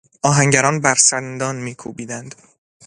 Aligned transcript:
آهنگران 0.23 0.81
بر 0.81 0.95
سندان 0.95 1.55
میکوبیدند. 1.55 2.35